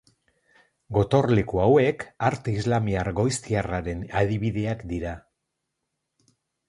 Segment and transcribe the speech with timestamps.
[0.95, 5.13] Gotorleku hauek arte islamiar goiztiarraren adibideak dira.